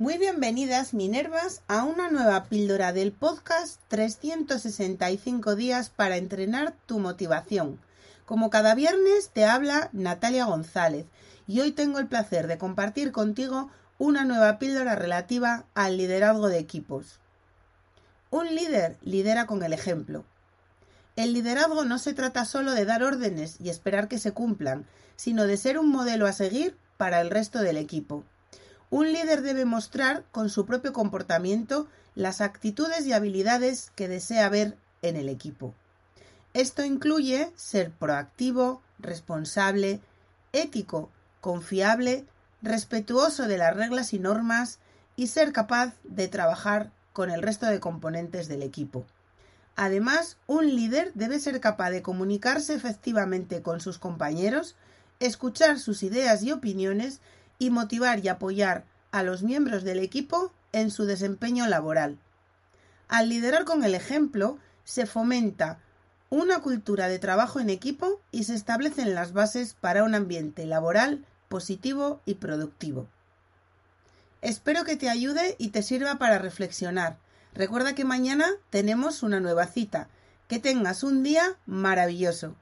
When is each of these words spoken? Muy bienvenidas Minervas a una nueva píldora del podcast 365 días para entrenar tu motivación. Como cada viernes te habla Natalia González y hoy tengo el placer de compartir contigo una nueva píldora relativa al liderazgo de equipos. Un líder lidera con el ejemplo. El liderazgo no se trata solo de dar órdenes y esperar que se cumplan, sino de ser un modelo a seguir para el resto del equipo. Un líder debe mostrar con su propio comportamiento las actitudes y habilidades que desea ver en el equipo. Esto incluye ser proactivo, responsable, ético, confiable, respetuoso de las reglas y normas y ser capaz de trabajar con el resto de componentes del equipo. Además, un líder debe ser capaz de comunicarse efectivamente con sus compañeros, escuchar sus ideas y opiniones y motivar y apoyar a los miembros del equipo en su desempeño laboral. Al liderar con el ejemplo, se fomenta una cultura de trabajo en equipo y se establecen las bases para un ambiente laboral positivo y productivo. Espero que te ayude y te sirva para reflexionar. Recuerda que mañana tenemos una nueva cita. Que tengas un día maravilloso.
Muy 0.00 0.16
bienvenidas 0.16 0.94
Minervas 0.94 1.60
a 1.68 1.84
una 1.84 2.10
nueva 2.10 2.44
píldora 2.44 2.94
del 2.94 3.12
podcast 3.12 3.82
365 3.88 5.56
días 5.56 5.90
para 5.90 6.16
entrenar 6.16 6.74
tu 6.86 6.98
motivación. 6.98 7.78
Como 8.24 8.48
cada 8.48 8.74
viernes 8.74 9.28
te 9.28 9.44
habla 9.44 9.90
Natalia 9.92 10.46
González 10.46 11.04
y 11.46 11.60
hoy 11.60 11.72
tengo 11.72 11.98
el 11.98 12.06
placer 12.06 12.46
de 12.46 12.56
compartir 12.56 13.12
contigo 13.12 13.68
una 13.98 14.24
nueva 14.24 14.58
píldora 14.58 14.94
relativa 14.94 15.66
al 15.74 15.98
liderazgo 15.98 16.48
de 16.48 16.60
equipos. 16.60 17.20
Un 18.30 18.54
líder 18.54 18.96
lidera 19.02 19.44
con 19.44 19.62
el 19.62 19.74
ejemplo. 19.74 20.24
El 21.14 21.34
liderazgo 21.34 21.84
no 21.84 21.98
se 21.98 22.14
trata 22.14 22.46
solo 22.46 22.72
de 22.72 22.86
dar 22.86 23.02
órdenes 23.02 23.60
y 23.60 23.68
esperar 23.68 24.08
que 24.08 24.18
se 24.18 24.32
cumplan, 24.32 24.86
sino 25.16 25.46
de 25.46 25.58
ser 25.58 25.78
un 25.78 25.90
modelo 25.90 26.26
a 26.26 26.32
seguir 26.32 26.74
para 26.96 27.20
el 27.20 27.28
resto 27.28 27.58
del 27.58 27.76
equipo. 27.76 28.24
Un 28.90 29.12
líder 29.12 29.42
debe 29.42 29.64
mostrar 29.64 30.24
con 30.32 30.50
su 30.50 30.66
propio 30.66 30.92
comportamiento 30.92 31.88
las 32.16 32.40
actitudes 32.40 33.06
y 33.06 33.12
habilidades 33.12 33.92
que 33.94 34.08
desea 34.08 34.48
ver 34.48 34.76
en 35.02 35.16
el 35.16 35.28
equipo. 35.28 35.74
Esto 36.54 36.84
incluye 36.84 37.52
ser 37.54 37.92
proactivo, 37.92 38.82
responsable, 38.98 40.00
ético, 40.52 41.08
confiable, 41.40 42.26
respetuoso 42.62 43.46
de 43.46 43.58
las 43.58 43.76
reglas 43.76 44.12
y 44.12 44.18
normas 44.18 44.80
y 45.14 45.28
ser 45.28 45.52
capaz 45.52 45.94
de 46.02 46.26
trabajar 46.26 46.90
con 47.12 47.30
el 47.30 47.42
resto 47.42 47.66
de 47.66 47.80
componentes 47.80 48.48
del 48.48 48.62
equipo. 48.62 49.06
Además, 49.76 50.36
un 50.46 50.74
líder 50.74 51.12
debe 51.14 51.38
ser 51.38 51.60
capaz 51.60 51.90
de 51.90 52.02
comunicarse 52.02 52.74
efectivamente 52.74 53.62
con 53.62 53.80
sus 53.80 53.98
compañeros, 53.98 54.74
escuchar 55.20 55.78
sus 55.78 56.02
ideas 56.02 56.42
y 56.42 56.50
opiniones 56.50 57.20
y 57.60 57.70
motivar 57.70 58.24
y 58.24 58.28
apoyar 58.28 58.84
a 59.12 59.22
los 59.22 59.44
miembros 59.44 59.84
del 59.84 60.00
equipo 60.00 60.52
en 60.72 60.90
su 60.90 61.04
desempeño 61.04 61.68
laboral. 61.68 62.18
Al 63.06 63.28
liderar 63.28 63.64
con 63.64 63.84
el 63.84 63.94
ejemplo, 63.94 64.58
se 64.82 65.06
fomenta 65.06 65.78
una 66.30 66.60
cultura 66.60 67.08
de 67.08 67.18
trabajo 67.18 67.60
en 67.60 67.70
equipo 67.70 68.20
y 68.32 68.44
se 68.44 68.54
establecen 68.54 69.14
las 69.14 69.32
bases 69.32 69.74
para 69.74 70.04
un 70.04 70.14
ambiente 70.14 70.64
laboral 70.64 71.24
positivo 71.48 72.20
y 72.24 72.34
productivo. 72.34 73.08
Espero 74.40 74.84
que 74.84 74.96
te 74.96 75.10
ayude 75.10 75.56
y 75.58 75.68
te 75.68 75.82
sirva 75.82 76.16
para 76.16 76.38
reflexionar. 76.38 77.18
Recuerda 77.52 77.94
que 77.94 78.04
mañana 78.04 78.46
tenemos 78.70 79.22
una 79.22 79.40
nueva 79.40 79.66
cita. 79.66 80.08
Que 80.48 80.58
tengas 80.58 81.02
un 81.02 81.22
día 81.22 81.58
maravilloso. 81.66 82.56